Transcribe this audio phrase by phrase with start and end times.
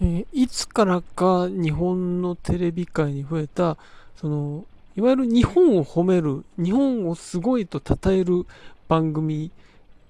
[0.00, 3.76] えーいつからか日本のテレビ界に増えた、
[4.16, 4.64] その、
[4.96, 8.46] いわゆる日本を褒める、日本をすごいと称える
[8.88, 9.50] 番組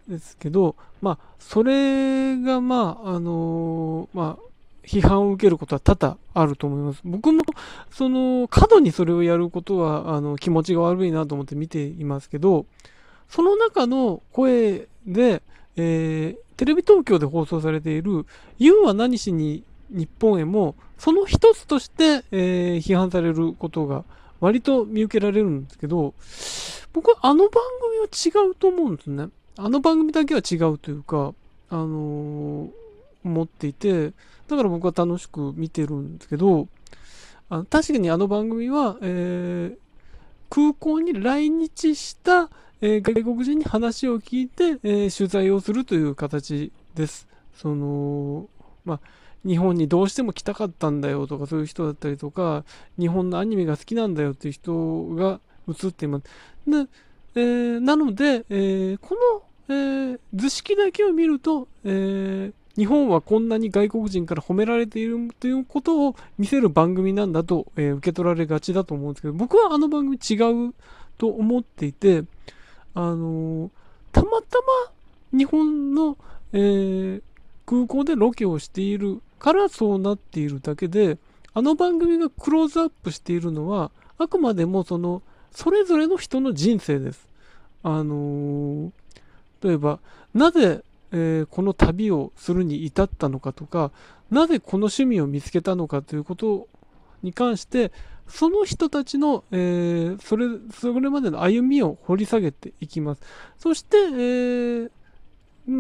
[0.09, 4.43] ですけど、まあ、それが、まあ、あのーまあ、
[4.85, 7.01] 批判を受けることは多々あると思います。
[7.05, 7.43] 僕も、
[7.91, 12.67] その、過度にそれをやることは、あの、気持ちが悪いなと思って見ていますけど、
[13.29, 15.43] その中の声で、
[15.77, 18.27] えーテレビ東京で放送されている、
[18.59, 24.05] 言うは何しに日本へも、その一つとして、えー批判されることが
[24.41, 26.15] 割と見受けられるんですけど、
[26.93, 29.29] 僕はあの番組は違うと思うんですね。
[29.57, 31.35] あの番組だけは違うというか、
[31.71, 32.71] あのー
[33.25, 34.13] 思っていて、
[34.47, 36.69] だから僕は楽しく見てるんですけど、
[37.51, 39.79] あ確かにあの番組は、えー
[40.51, 42.49] 空港に来日した、
[42.81, 47.29] えー外国人に話を聞いて、えー取材をするという形です。
[47.55, 48.49] その、
[48.85, 49.01] まあ、
[49.49, 52.65] 日本にどうしても来たかったんだよとかそういう人だったりとか、
[52.99, 56.25] 日本のアニメが好きなんだよっていう人が映っています。
[56.67, 56.87] で、
[57.35, 59.17] えーなので、えーこ
[59.69, 70.75] の、えー図式だけを見ると、えー日本はこんなに外国人から褒められているということを見せる番組なんだと、えー受け取られがちだと思うんですけど、僕はあの番組違う
[71.17, 72.25] と思っていて、
[72.95, 73.71] あのー
[74.13, 74.59] たまた
[75.33, 76.17] ま日本の、
[76.53, 77.23] えー
[77.67, 81.19] 空港でロケをしているからそうなっているだけで、
[81.55, 87.29] あの番組がクローズアップしているのは、あくまでもその、それぞれの人の人生です。
[87.83, 88.91] あのー
[89.61, 89.99] 例えば、
[90.35, 93.91] なぜ、えーこの旅をするに至ったのかとか、
[94.31, 96.69] なぜこの趣味を見つけたのかということ
[97.23, 97.91] に関して、
[98.29, 103.23] その人たちの、えーそれ、それまでの歩みを掘り下げていきます。
[103.59, 104.88] そして、えー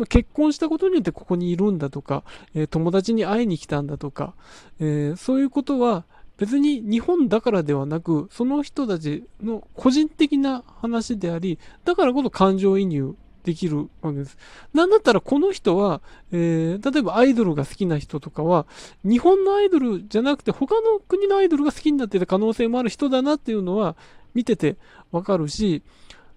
[0.07, 4.35] 結婚したことによってここにいるんだとか、えー友達に会いに来たんだとか、
[4.81, 6.05] えーそういうことは
[6.37, 14.37] 別に日本だからではなく、その人たちの個人的な話であり、だからこそ感情移入できるわけです。
[14.73, 18.67] なんだったらこの人は、えー例えばアイドルが好きな人とかは、
[19.05, 23.97] 日本のアイドルじゃなくて他の国のアイドルが好きになってた可能性もある人だなっていうのは
[24.35, 24.77] 見てて
[25.11, 25.83] わかるし、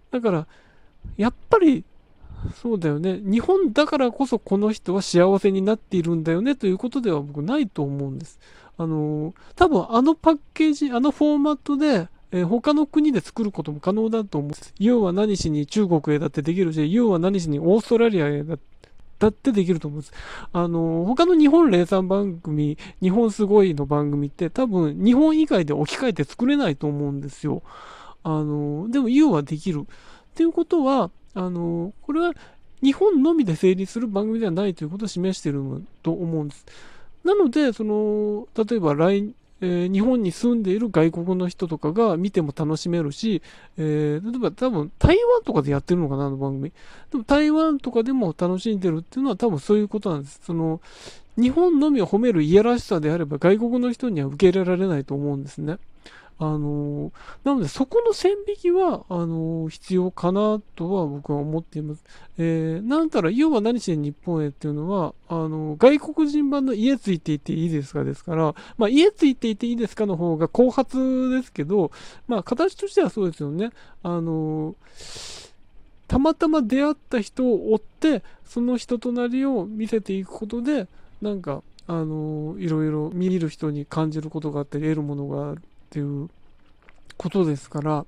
[0.10, 0.48] だから、
[1.18, 1.84] やっぱり、
[2.56, 3.20] そうだよね。
[3.24, 8.40] 日本だからこそこの人は幸せになっているんだよねということでは僕ないと思うんです。
[8.78, 14.74] あの多分あのパッケージ、あのフォーマットで、えー他の国で作ることも可能だと思うんです。
[14.80, 18.58] 要は何しに中国へだってできるし、要は何しにオーストラリアへだ
[19.20, 20.14] だってできると思うんです。
[20.52, 27.62] あの他の日本霊産番組、日本すごいの番組って多分日本以外で置き換えて作れないと思うんですよ。
[28.24, 29.82] あのでも U はできる。
[29.82, 32.34] っていうことは、あのこれは
[32.84, 35.62] 日本のみで成立する番組ではないということを示している
[36.02, 36.66] と思うんです。
[37.24, 39.34] なので、その、例えば来、
[39.64, 43.44] えー日本に住んでいる外国の人とかが見ても楽しめるし、
[43.78, 46.72] えー例えば多分台湾とかでやってるのかな、あの番組。
[47.12, 50.40] でも台湾とかでも楽しんでるっていうのは多分そういうことなんです。
[50.44, 50.82] その、
[51.38, 55.78] 日本のみを褒めるいやらしさであれば外国の人には受け入れられないと思うんですね。
[56.44, 57.12] あの
[57.44, 62.04] なのでそこの線引きは、あの必要かなとは僕は思っています。
[62.40, 71.92] えー、なんたら、要は何しに日本へっていうのは、あの外国人版の家ついていていいですかですから、まあ、家ついていていいですかの方が後発ですけど、
[72.28, 73.70] まあ、形としてはそうですよね。
[74.02, 74.74] あの
[76.08, 80.88] たまたま出会った人を追って、その人となりを見せていくことで、
[81.22, 86.30] なんか、あのいろいろ見る人に感じることがあったり、得るものがあるっていう
[87.18, 88.06] ことですから、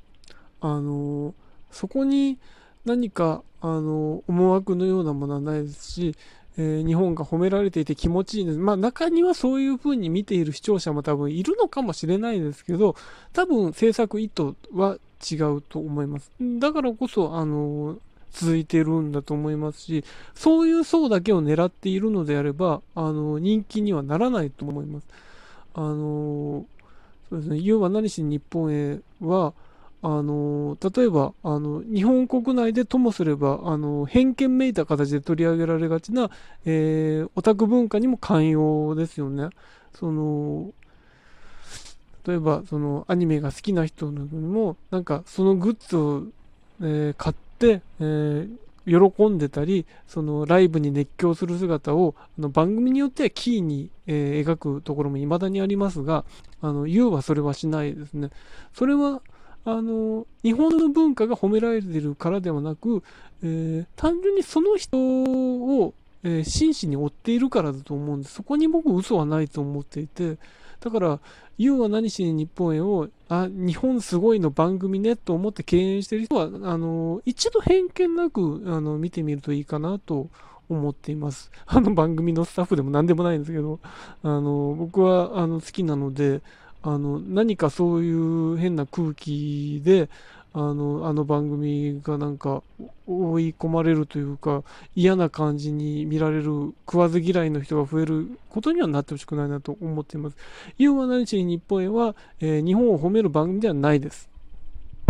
[0.61, 1.35] あの
[1.69, 2.39] そこに
[2.85, 6.16] 何か、あの思惑のようなものはないですし、
[6.57, 8.59] えー日本が褒められていて気持ちいいんです。
[8.59, 12.95] まあ中にはそういう風に見ている視聴者も多分いるのかもしれないですけど、
[13.33, 14.97] 多分制作意図は
[15.29, 16.31] 違うと思います。
[16.59, 17.97] だからこそ、あの
[18.31, 20.05] 続いてるんだと思いますし、
[20.35, 25.07] そういう層だけを狙っているのであれば、あの人気にはならないと思います。
[25.75, 26.65] あの
[27.33, 29.53] そうですね、要は何しに日本へは、
[30.03, 36.30] あの例えばあの日本国内でともすればあの偏見めいた形で取り上げられがちな、
[36.65, 39.50] えーオタク文化にも寛容ですよね。
[39.95, 40.74] その
[42.27, 46.24] 例えばそのアニメが好きな人にもなんかそのグッズを、
[46.81, 48.50] えー買って、えー
[48.85, 56.25] 喜んでたりそのライブに熱狂する姿をあの番組によってはキーに、えー描くところも未だにありますが
[56.62, 58.30] あの U はそれはしないですね。
[58.74, 59.21] それは
[59.65, 63.03] あの日本の文化が褒められているからではなく、
[63.41, 65.94] えー単純にその人を、
[66.24, 68.33] えー真摯に追っているからだと思うんです。
[68.33, 70.38] そこに僕嘘はないと思っていて、
[70.83, 71.19] だから、
[71.57, 80.30] ユウは何しに日本へを、あ、日本すごいの番組ねと思って敬遠してる人は、あの、一度偏見なく、あの、見てみるといいかなと
[80.68, 81.51] 思っています。
[81.65, 83.80] あの番組のスタッフでも何でもないんですけど、
[84.24, 86.41] あの、僕は、あの、好きなので、
[86.81, 90.09] あの、何かそういう変な空気で、
[90.53, 92.61] あの、あの番組がなんか
[93.07, 94.63] 追い込まれるというか、
[94.95, 100.38] 嫌な感じに見られる食わず嫌いの人が増えることにはなってほしくないなと思っています。
[100.77, 104.32] ユーマ何しに日本へは、えー日本を褒める番組ではないです。